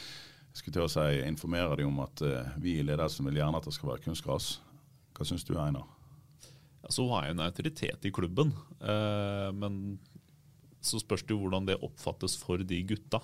[0.55, 3.67] skulle til å si informere dem om at eh, vi i ledelsen vil gjerne at
[3.67, 4.55] det skal være kunstgras?
[5.15, 5.87] Hva syns du, Einar?
[6.81, 9.97] Ja, så har jeg en autoritet i klubben, eh, men
[10.85, 13.23] så spørs det jo hvordan det oppfattes for de gutta.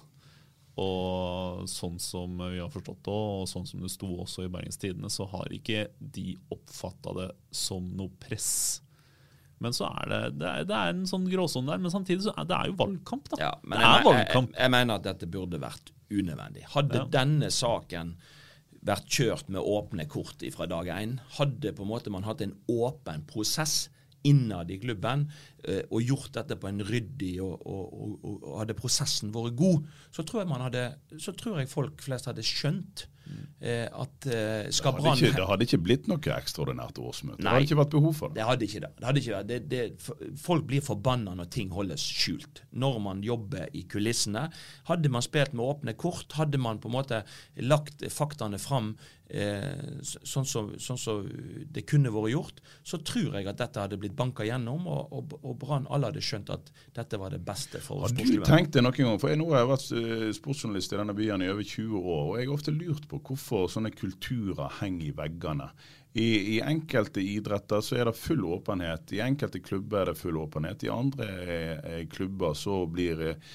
[0.80, 4.80] Og sånn som vi har forstått det, og sånn som det sto også i Bergens
[4.80, 8.82] Tidende, så har ikke de oppfatta det som noe press.
[9.62, 12.34] Men så er det, det er, det er en sånn gråsone der, men samtidig så
[12.34, 13.42] er det er jo valgkamp, da.
[13.44, 14.56] Ja, men det jeg, er jeg, jeg, valgkamp.
[14.64, 16.64] jeg mener at dette burde vært unødvendig.
[16.74, 17.08] Hadde Ja.
[17.20, 18.16] denne saken
[18.82, 22.56] vært kjørt med åpne kort fra dag én, hadde på en måte man hatt en
[22.72, 23.90] åpen prosess
[24.24, 25.28] innad i klubben
[25.62, 30.26] og gjort dette på en ryddig og, og, og, og, hadde prosessen vært god, så
[30.26, 30.86] tror jeg man hadde,
[31.22, 33.06] så tror jeg folk flest hadde skjønt
[33.60, 37.42] eh, at eh, Det skal Brann ikke, det hadde ikke blitt noe ekstraordinært årsmøte.
[37.42, 38.40] Det hadde ikke vært behov for det.
[38.40, 38.92] Det hadde ikke det.
[38.98, 39.62] det, hadde ikke det.
[39.72, 42.64] Det, det, folk blir forbanna når ting holdes skjult.
[42.72, 44.48] Når man jobber i kulissene.
[44.90, 47.24] Hadde man spilt med åpne kort, hadde man på en måte
[47.62, 48.96] lagt faktaene fram
[49.32, 51.18] eh, sånn som sånn så
[51.72, 55.36] det kunne vært gjort, så tror jeg at dette hadde blitt banka gjennom, og, og,
[55.52, 58.84] og Brann alle hadde skjønt at dette var det beste for Har du tenkt det
[58.84, 59.20] noen gang?
[59.22, 62.24] For jeg nå har jeg vært eh, sportsjournalist i denne byen i over 20 år,
[62.24, 65.72] og jeg har ofte lurt på hvorfor sånne kulturer henger i veggene.
[66.14, 70.42] I, I enkelte idretter så er det full åpenhet, i enkelte klubber er det full
[70.42, 70.84] åpenhet.
[70.84, 73.54] I andre eh, eh, klubber så blir eh,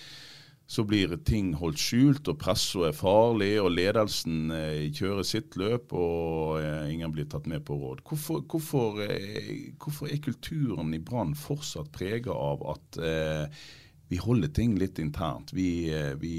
[0.67, 5.95] så blir ting holdt skjult, og pressa er farlig, og ledelsen eh, kjører sitt løp,
[5.95, 8.03] og eh, ingen blir tatt med på råd.
[8.09, 13.63] Hvorfor, hvorfor, eh, hvorfor er kulturen i Brann fortsatt prega av at eh,
[14.11, 15.51] vi holder ting litt internt.
[15.55, 15.91] Vi,
[16.23, 16.37] vi,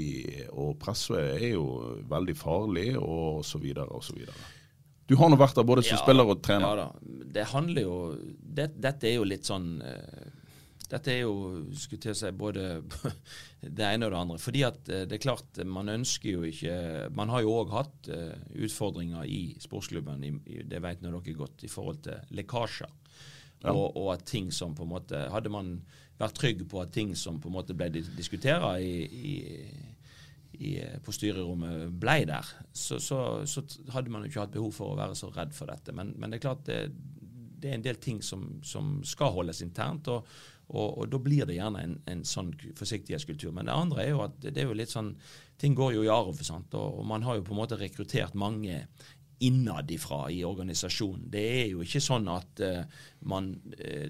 [0.56, 1.66] og presse er jo
[2.08, 4.36] veldig farlig, og så videre og så videre.
[5.08, 6.68] Du har nå vært der både som Ja, spiller og trener.
[6.68, 7.22] Ja da.
[7.32, 7.98] Det handler jo
[8.40, 10.28] det, Dette er jo litt sånn eh,
[10.88, 11.32] Dette er jo
[11.76, 12.62] skulle til å si, både
[13.78, 14.38] det ene og det andre.
[14.40, 16.76] Fordi at eh, det er klart, man ønsker jo ikke
[17.16, 20.24] Man har jo òg hatt eh, utfordringer i sportsklubben,
[20.68, 22.94] det vet nå dere godt, i forhold til lekkasjer.
[23.64, 23.74] Ja.
[23.74, 25.72] Og, og at ting som på en måte Hadde man
[26.18, 29.34] vært trygg på at ting som på en måte ble dis- diskutert i, i
[30.58, 30.74] i,
[31.04, 33.62] på styrerommet ble der, så, så, så
[33.94, 35.94] hadde man jo ikke hatt behov for å være så redd for dette.
[35.94, 36.78] Men, men det er klart det,
[37.62, 40.26] det er en del ting som, som skal holdes internt, og,
[40.68, 43.52] og, og da blir det gjerne en, en sånn forsiktighetskultur.
[43.56, 45.14] Men det andre er jo at det er jo litt sånn
[45.58, 46.70] Ting går jo i arv, sant?
[46.78, 48.84] Og, og man har jo på en måte rekruttert mange
[49.42, 51.24] innadifra i organisasjonen.
[51.30, 52.84] Det er jo ikke sånn at uh,
[53.30, 54.06] man, uh,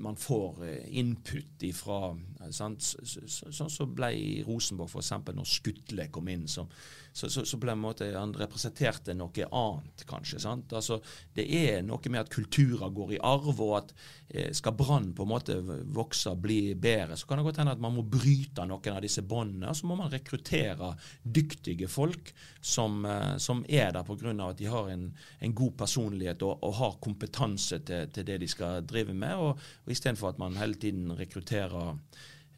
[0.00, 2.82] man får eh, input ifra Sånn sant?
[2.82, 5.10] Så- så- så- som ble i Rosenborg f.eks.
[5.36, 6.46] når Skutle kom inn.
[6.48, 6.68] Som,
[7.12, 10.40] så, så, så ble en måte, han representerte noe annet, kanskje.
[10.42, 10.72] sant?
[10.76, 11.00] Altså,
[11.34, 13.94] Det er noe med at kulturer går i arv, og at
[14.28, 15.56] eh, skal Brann på en måte
[15.94, 19.02] vokse og bli bedre, så kan det godt hende at man må bryte noen av
[19.04, 19.74] disse båndene.
[19.74, 20.92] Så må man rekruttere
[21.22, 24.34] dyktige folk som, eh, som er der pga.
[24.48, 25.08] at de har en,
[25.40, 29.58] en god personlighet og, og har kompetanse til, til det de skal drive med, og,
[29.84, 31.96] og istedenfor at man hele tiden rekrutterer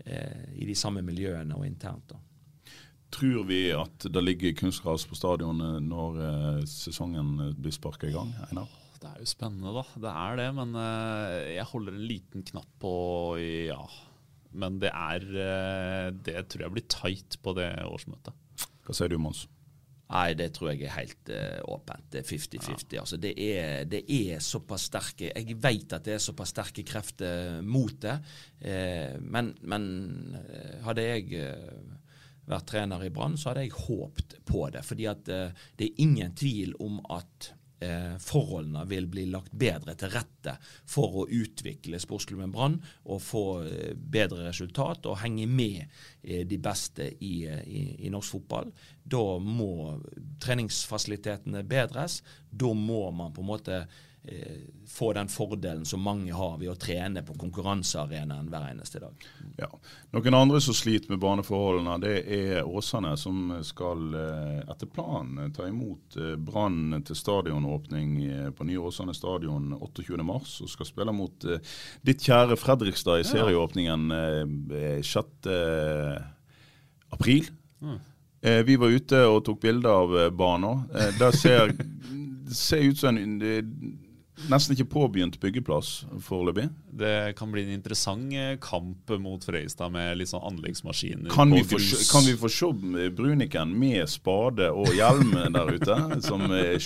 [0.05, 2.11] eh, i de samme miljøene og internt.
[2.11, 2.21] da.
[3.13, 8.15] Tror vi at det ligger kunstgras på stadionet når eh, sesongen eh, blir sparka i
[8.15, 8.33] gang?
[8.49, 8.71] Einar?
[9.03, 9.83] Det er jo spennende, da.
[10.05, 12.95] Det er det, men eh, jeg holder en liten knapp på
[13.43, 13.83] ja.
[14.53, 15.23] Men det er
[16.13, 18.37] Det tror jeg blir tight på det årsmøtet.
[18.85, 19.47] Hva sier du, Mons?
[20.13, 21.31] Nei, det tror jeg er helt
[21.73, 22.05] åpent.
[22.13, 22.99] Det er 50-50.
[23.01, 27.63] Altså, det, er, det er såpass sterke Jeg vet at det er såpass sterke krefter
[27.65, 28.19] mot det.
[28.61, 29.89] Eh, men, men
[30.85, 31.49] hadde jeg
[32.49, 34.85] vært trener i Brann, så hadde jeg håpt på det.
[34.87, 37.53] Fordi at eh, det er ingen tvil om at
[37.83, 40.57] eh, forholdene vil bli lagt bedre til rette
[40.89, 45.83] for å utvikle sportsklubben Brann og få eh, bedre resultat og henge med
[46.23, 48.73] eh, de beste i, eh, i, i norsk fotball.
[49.03, 49.99] Da må
[50.43, 52.21] treningsfasilitetene bedres.
[52.51, 53.85] Da må man på en måte
[54.87, 59.25] få den fordelen som mange har ved å trene på konkurransearenaen hver eneste dag.
[59.59, 59.67] Ja.
[60.15, 65.67] Noen andre som sliter med baneforholdene, det er Åsane, som skal eh, etter planen ta
[65.67, 71.49] imot eh, Brann til stadionåpning eh, på nye Åsane stadion 28.3, og skal spille mot
[71.49, 71.75] eh,
[72.07, 75.51] ditt kjære Fredrikstad i serieåpningen eh, 6.
[77.19, 77.51] april.
[78.43, 80.87] Eh, vi var ute og tok bilder av eh, banen.
[80.95, 83.37] Eh, det ser, det ser ut som en
[84.51, 86.69] nesten ikke påbegynt byggeplass foreløpig.
[87.03, 91.63] Det kan bli en interessant eh, kamp mot Freistad med litt sånn anleggsmaskiner Kan vi,
[91.65, 91.79] få,
[92.13, 92.71] kan vi få se
[93.17, 95.99] Bruniken med spade og hjelm der ute?
[96.25, 96.77] Som eh,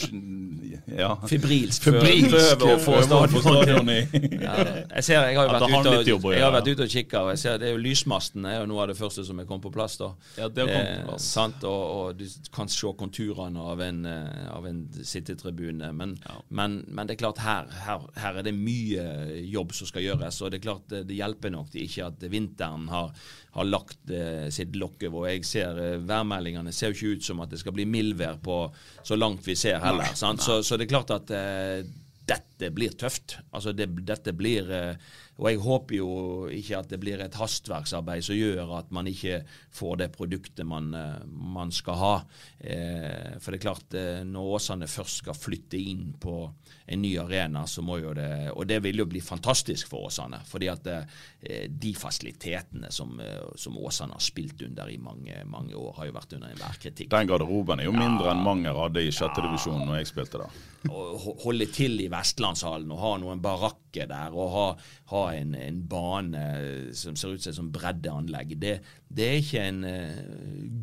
[0.98, 1.10] ja.
[1.28, 3.90] Febrilsk prøver å få stadion.
[3.92, 3.98] i.
[4.46, 4.54] Ja,
[4.96, 7.40] jeg ser, jeg har jo vært, ute, og, jeg vært ute og kikka, og jeg
[7.42, 9.72] ser det er jo lysmasten er jo noe av det første som er kommet på
[9.74, 9.96] plass.
[10.00, 10.10] da.
[10.38, 11.28] Ja, det har kommet på plass.
[11.36, 11.66] sant?
[11.68, 15.92] Og, og du kan se konturene av en, eh, av en sittetribune.
[15.96, 16.38] Men, Ja.
[16.50, 19.06] men, men det er klart, her, her, her er det mye
[19.52, 20.40] jobb som skal gjøres.
[20.42, 23.12] Og det er klart, det, det hjelper nok det ikke at vinteren har,
[23.56, 25.22] har lagt eh, sitt lokk over.
[25.24, 28.40] Og jeg ser eh, værmeldingene ser jo ikke ut som at det skal bli mildvær
[28.44, 28.58] på
[29.06, 30.12] så langt vi ser heller.
[30.18, 30.44] sant?
[30.44, 31.86] Så, så det er klart at eh,
[32.26, 33.38] dette blir tøft.
[33.54, 36.10] Altså det, dette blir eh, Og jeg håper jo
[36.48, 39.42] ikke at det blir et hastverksarbeid som gjør at man ikke
[39.76, 42.14] får det produktet man, eh, man skal ha.
[42.58, 46.38] Eh, for det er klart, eh, når Åsane først skal flytte inn på
[46.86, 50.40] en ny arena, så må jo det Og det vil jo bli fantastisk for Åsane.
[50.46, 55.74] fordi at eh, de fasilitetene som, eh, som Åsane har spilt under i mange, mange
[55.74, 57.10] år, har jo vært under enhver kritikk.
[57.10, 60.50] Den garderoben er jo mindre enn Manger hadde i sjette divisjon når jeg spilte der.
[60.86, 64.66] å holde til i Vestlandshallen og ha noen barakker der og ha,
[65.10, 66.42] ha en, en bane
[66.96, 68.76] som ser ut som et sånn breddeanlegg, det,
[69.08, 70.20] det er ikke en uh,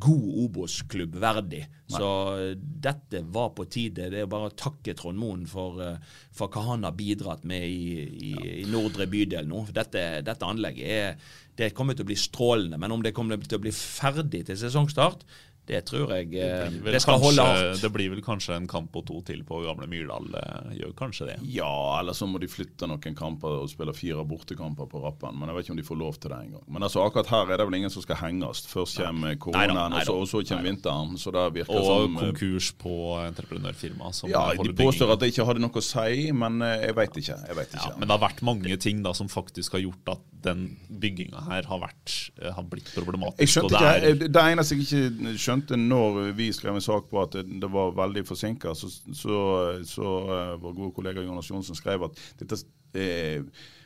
[0.04, 1.64] god Obos-klubb verdig.
[1.94, 4.08] Så eh, dette var på tide.
[4.10, 7.68] Det er bare å takke Trond Moen for, uh, for hva han har bidratt med
[7.68, 9.66] i, i, i Nordre bydel nå.
[9.76, 12.80] Dette, dette anlegget er, det kommer til å bli strålende.
[12.82, 15.28] Men om det kommer til å bli ferdig til sesongstart,
[15.66, 17.82] Det tror jeg Det eh, det skal holde kanskje, hardt.
[17.82, 20.26] det blir vel kanskje en kamp og to til på gamle Myrdal.
[20.36, 21.38] eh, Gjør kanskje det.
[21.56, 25.38] Ja, eller så må de flytte noen kamper og spille fire bortekamper på rappen.
[25.40, 26.66] Men jeg vet ikke om de får lov til det engang.
[26.68, 28.66] Men altså, akkurat her er det vel ingen som skal henges.
[28.68, 31.16] Først kommer koronaen, og, og så kommer vinteren.
[31.18, 34.12] Så det virker Og som Og konkurs på entreprenørfirma.
[34.30, 37.40] Ja, de påstår at det ikke hadde noe å si, men eh, jeg vet ikke.
[37.48, 37.88] Jeg vet ikke.
[37.88, 41.46] ja, Men det har vært mange ting da som faktisk har gjort at den bygginga
[41.48, 43.40] her har, vært, eh, har blitt problematisk.
[43.44, 46.82] Jeg skjønte ikke, det er, jeg- Det eneste jeg ikke skjønte når vi skrev en
[46.82, 49.38] sak på at det, det var veldig forsinka, så, så,
[49.86, 52.58] så eh, vår gode kollega Jonas Johnsen skrev at dette
[52.96, 53.44] eh,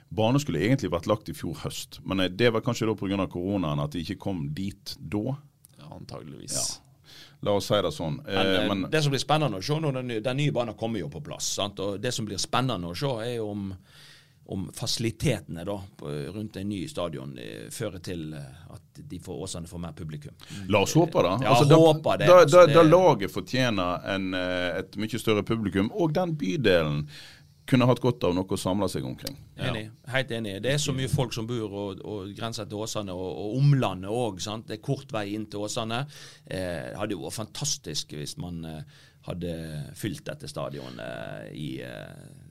[0.09, 3.27] Banen skulle egentlig vært lagt i fjor høst, men eh, det var kanskje da pga.
[3.27, 5.35] koronaen at de ikke kom dit da.
[5.79, 6.55] ja, antageligvis.
[6.55, 6.83] Ja.
[7.43, 8.15] La oss si det sånn.
[8.23, 10.73] Men, Eh, eh, men det som blir spennende å se nå, den, den nye banen
[10.79, 11.51] kommer jo på plass.
[11.59, 11.79] Sant?
[11.83, 13.67] Og Det som blir spennende å se, er jo om,
[14.53, 15.75] om fasilitetene da,
[16.33, 20.33] rundt en ny stadion eh, fører til eh, at de får, Åsane får mer publikum.
[20.71, 21.33] La oss håpe det.
[21.45, 25.19] Ja, da, håper det, Da, altså, da, det- da laget fortjener en, eh, et mye
[25.19, 27.03] større publikum, og den bydelen
[27.67, 29.35] kunne hatt godt av noe å samle seg omkring.
[29.59, 29.89] Enig.
[30.07, 30.53] Helt enig.
[30.63, 34.07] Det er så mye folk som bor og, og grenser til Åsane, og, og omlandet
[34.07, 34.39] òg.
[34.69, 36.05] Det er kort vei inn til Åsane.
[36.47, 38.79] Eh, det hadde jo vært fantastisk hvis man eh,
[39.27, 39.51] hadde
[39.99, 42.46] fylt dette stadionet eh, i eh,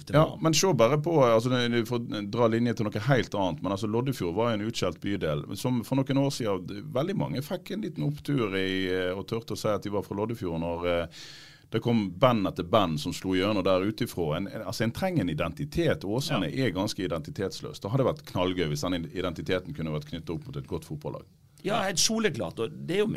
[0.00, 1.52] til Ja, men se bare på altså,
[1.88, 3.62] For å dra linje til noe helt annet.
[3.62, 5.44] men altså Loddefjord var en utskjelt bydel.
[5.56, 9.54] som For noen år siden veldig mange fikk en liten opptur i, eh, og turte
[9.54, 10.60] å si at de var fra Loddefjord.
[10.60, 11.24] når eh,
[11.72, 14.36] det kom band etter band som slo gjennom der utifra.
[14.36, 16.04] En, altså en trenger en identitet.
[16.04, 17.80] Åsane er ganske identitetsløs.
[17.80, 21.24] Det hadde vært knallgøy hvis den identiteten kunne vært knyttet opp mot et godt fotballag.
[21.64, 22.60] Ja, helt soleklart.
[22.60, 23.08] og Det er jo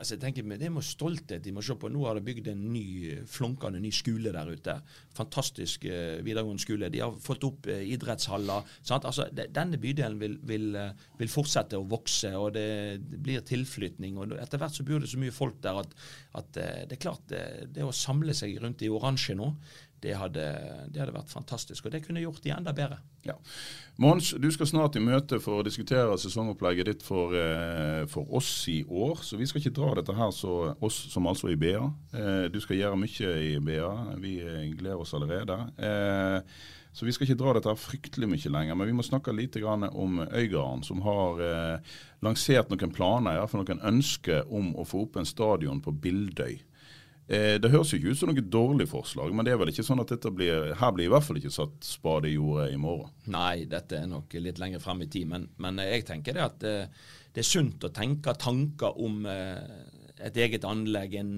[0.00, 1.90] altså jeg tenker, det er med stolthet de må se på.
[1.92, 2.84] Nå har de bygd en ny,
[3.28, 4.76] flunkende ny skole der ute.
[5.16, 6.88] Fantastisk eh, videregående skole.
[6.92, 8.68] De har fått opp eh, idrettshaller.
[8.80, 9.06] Sant?
[9.08, 12.66] Altså, de, denne bydelen vil, vil, eh, vil fortsette å vokse, og det,
[13.12, 14.16] det blir tilflytning.
[14.16, 15.94] og Etter hvert så bor det så mye folk der at,
[16.40, 17.44] at eh, det er klart det,
[17.76, 19.52] det å samle seg rundt i oransje nå,
[20.00, 20.44] det hadde,
[20.88, 21.86] det hadde vært fantastisk.
[21.86, 23.00] Og det kunne gjort de enda bedre.
[23.26, 23.34] Ja.
[24.00, 28.64] Mons, du skal snart i møte for å diskutere sesongopplegget ditt for, eh, for oss
[28.72, 29.20] i år.
[29.26, 31.84] Så vi skal ikke dra dette her så oss som altså i BA.
[32.14, 33.92] Eh, du skal gjøre mye i BA.
[34.24, 35.58] Vi eh, gleder oss allerede.
[36.92, 38.74] Så vi skal ikke dra dette her fryktelig mye lenger.
[38.74, 41.38] Men vi må snakke litt om Øygarden, som har
[42.24, 46.58] lansert noen planer, iallfall noen ønsker om å få opp en stadion på Bildøy.
[47.30, 49.86] Eh, Det høres jo ikke ut som noe dårlig forslag, men det er vel ikke
[49.86, 52.80] sånn at dette blir, her blir i hvert fall ikke satt spade i jordet i
[52.80, 53.12] morgen.
[53.30, 55.30] Nei, dette er nok litt lenger frem i tid.
[55.30, 59.62] Men, men jeg tenker det at eh, det er sunt å tenke tanker om eh,
[60.26, 61.14] et eget anlegg.
[61.22, 61.30] En,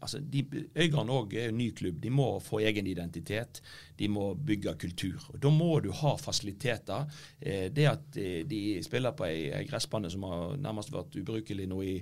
[0.00, 2.00] altså de, Øygarden òg er en ny klubb.
[2.00, 3.60] De må få egen identitet.
[4.00, 5.20] De må bygge kultur.
[5.34, 7.04] Og Da må du ha fasiliteter.
[7.38, 8.16] Det at
[8.50, 11.94] de spiller på ei gressbane som har nærmest vært ubrukelig nå i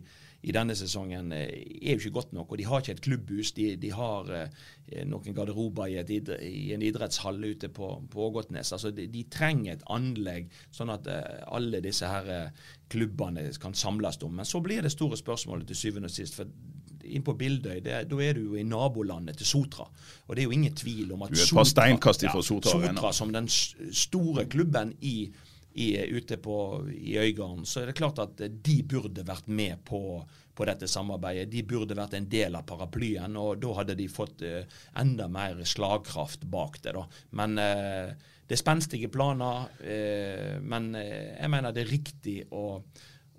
[0.43, 1.53] i denne sesongen eh,
[1.83, 2.53] er jo ikke godt nok.
[2.53, 3.53] Og de har ikke et klubbhus.
[3.57, 8.75] De, de har eh, noen garderober i, et i en idrettshall ute på, på Ågotnes.
[8.75, 12.51] Altså de, de trenger et anlegg, sånn at eh, alle disse her
[12.93, 14.35] klubbene kan samles om.
[14.41, 16.39] Men så blir det store spørsmålet til syvende og sist.
[16.41, 16.51] for
[17.03, 19.87] inn på Bildøy, det, da er du jo i nabolandet til Sotra.
[20.27, 21.35] Og det er jo ingen tvil om at
[22.47, 22.95] Sotra Arena.
[22.95, 25.17] Sotra som den store klubben i,
[25.75, 26.57] i, ute på,
[26.93, 30.21] i Øygarden, så er det klart at de burde vært med på,
[30.55, 31.51] på dette samarbeidet.
[31.53, 34.69] De burde vært en del av paraplyen, og da hadde de fått eh,
[35.01, 36.97] enda mer slagkraft bak det.
[36.99, 37.07] da.
[37.39, 38.13] Men eh,
[38.47, 42.67] det er spenstige planer, eh, men jeg mener det er riktig å,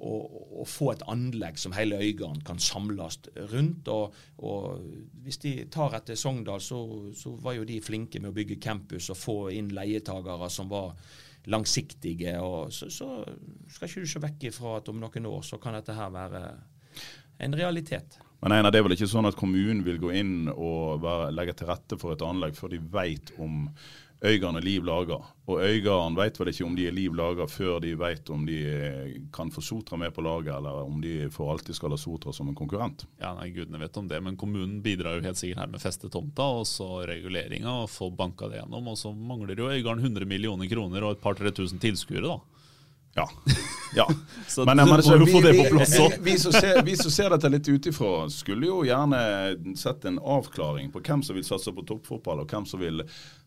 [0.04, 3.20] å få et anlegg som hele Øygarden kan samles
[3.54, 3.92] rundt.
[3.94, 4.82] Og, og
[5.24, 6.82] hvis de tar etter Sogndal, så,
[7.18, 10.98] så var jo de flinke med å bygge campus og få inn leietagere som var
[11.52, 12.38] langsiktige.
[12.42, 13.24] og Så, så
[13.68, 16.44] skal ikke du se vekk ifra at om noen år så kan dette her være
[17.44, 18.20] en realitet.
[18.44, 21.70] Men Einar, det er vel ikke sånn at kommunen vil gå inn og legge til
[21.70, 23.70] rette for et anlegg før de vet om
[24.24, 25.18] Øygarden er liv laga.
[25.52, 28.60] Og Øygarden vet vel ikke om de er liv laga før de vet om de
[28.72, 32.32] eh, kan få Sotra med på laget, eller om de for alltid skal ha Sotra
[32.34, 33.04] som en konkurrent.
[33.20, 36.48] Ja, nei, Gudene vet om det, men kommunen bidrar jo helt sikkert her med festetomta
[36.62, 38.88] og så reguleringa, og får banka det gjennom.
[38.94, 42.40] Og så mangler jo Øygarden 100 millioner kroner og et par-tre tusen tilskuere, da.
[43.16, 43.30] Ja.
[43.96, 44.08] ja.
[44.48, 45.70] Så Men, men, så, vi, det vi,
[46.22, 49.20] vi, som ser, vi som ser dette litt utifra, skulle jo gjerne
[49.78, 53.04] sett en avklaring på hvem som vil satse på toppfotball, og hvem som vil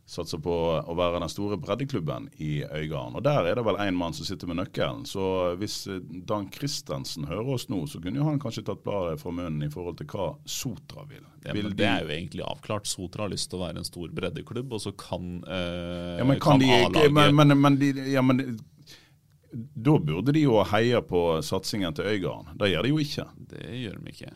[0.06, 0.52] satse på
[0.86, 3.16] å være den store breddeklubben i Øygarden.
[3.18, 5.02] Og Der er det vel én mann som sitter med nøkkelen.
[5.10, 5.98] Så hvis eh,
[6.30, 9.70] Dan Christensen hører oss nå, så kunne jo han kanskje tatt bladet fra munnen i
[9.72, 11.24] forhold til hva Sotra vil.
[11.44, 12.86] Ja, vil de- det er jo egentlig avklart.
[12.86, 16.38] Sotra har lyst til å være en stor breddeklubb, og så kan, eh, ja, men
[16.40, 18.58] kan de A-laget men, men, men, de, ja, men
[19.56, 22.54] Da burde de jo heie på satsingen til Øygarden.
[22.58, 23.26] Det gjør de jo ikke.
[23.48, 24.32] Det gjør de ikke.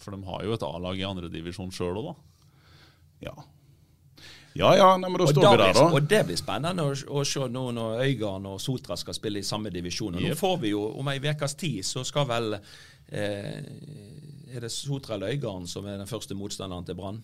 [0.00, 2.14] For de har jo et A-lag i andredivisjon sjøl òg, da.
[3.28, 3.34] Ja.
[4.54, 5.84] Ja ja, nei, men da står da vi der, da.
[5.98, 9.46] og det blir spennende å, å se nå når Øygarden og Sotra skal spille i
[9.46, 10.14] samme divisjon.
[10.14, 13.62] Og Nå får vi jo om ei ukes tid, så skal vel eh,
[14.54, 17.18] Er det Sotra eller Øygarden som er den første motstanderen til Brann?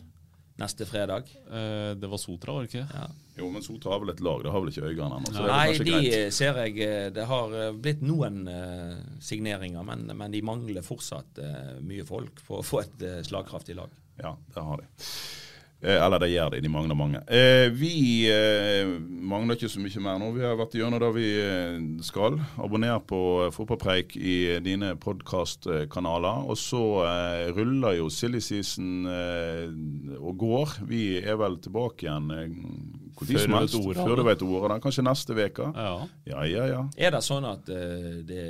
[0.61, 1.31] Neste fredag?
[1.49, 2.83] Eh, det var Sotra, var det ikke?
[2.99, 3.07] Ja.
[3.39, 5.31] Jo, men Sotra har vel et lag, det har vel ikke Øygarden ennå.
[5.33, 5.45] Ja.
[5.47, 6.35] det Nei, de greit.
[6.37, 11.39] ser jeg eh, Det har eh, blitt noen eh, signeringer, men, men de mangler fortsatt
[11.47, 13.95] eh, mye folk for å få et eh, slagkraftig lag.
[14.21, 14.91] Ja, det har de.
[15.83, 17.21] Eh, eller det gjør de, de mangler mange.
[17.33, 18.91] Eh, vi eh,
[19.31, 20.27] mangler ikke så mye mer nå.
[20.37, 22.37] Vi har vært gjennom det vi eh, skal.
[22.61, 26.45] Abonner på eh, Fotballpreik i dine podkastkanaler.
[26.53, 29.67] Og så eh, ruller jo silly season eh,
[30.21, 30.77] og går.
[30.91, 32.49] Vi er vel tilbake igjen eh,
[33.25, 33.77] tid som helst.
[33.81, 34.81] ordet Før du vet ordet.
[34.85, 35.71] Kanskje neste uke.
[35.77, 35.95] Ja.
[36.29, 36.83] Ja, ja, ja.
[37.01, 38.45] Er det sånn at eh, det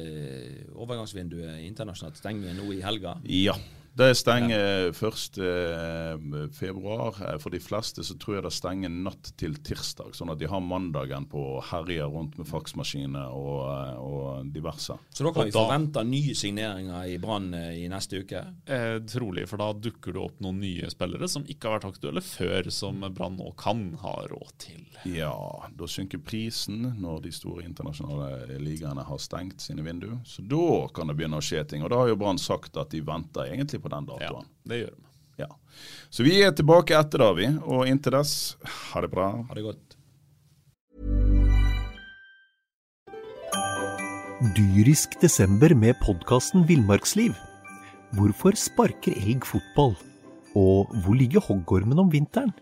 [0.74, 3.20] overgangsvinduet internasjonalt stenger nå i helga?
[3.30, 3.54] Ja.
[4.00, 6.52] Det stenger 1.
[6.54, 7.14] februar.
[7.32, 10.48] Eh, For de fleste så tror jeg det stenger natt til tirsdag, sånn at de
[10.48, 14.96] har mandagen på å herje rundt med faksmaskiner og, eh, og diverse.
[15.12, 18.40] Så da kan Og vi da- forvente nye signeringer i Brann eh, i neste uke?
[18.66, 22.22] Eh, trolig, for da dukker det opp noen nye spillere som ikke har vært aktuelle
[22.24, 24.80] før, som Brann nå kan ha råd til.
[25.04, 25.34] Ja,
[25.76, 30.20] da synker prisen når de store internasjonale ligaene har stengt sine vinduer.
[30.24, 31.82] Så da kan det begynne å skje ting.
[31.82, 34.34] Og da har jo Brann sagt at de venter egentlig på den Ja,
[34.70, 35.06] det gjør vi.
[35.40, 35.48] Ja.
[36.12, 37.48] Så vi er tilbake etter det, vi.
[37.64, 38.56] Og inntil dess,
[38.90, 39.32] ha det bra.
[39.48, 39.96] Ha det godt.
[44.56, 47.34] Dyrisk desember med podkasten Villmarksliv.
[48.16, 49.92] Hvorfor sparker elg fotball?
[50.56, 52.54] Og hvor ligger hoggormen om vinteren?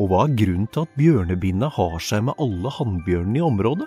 [0.00, 3.86] Og hva er grunnen til at bjørnebinna har seg med alle hannbjørnene i området?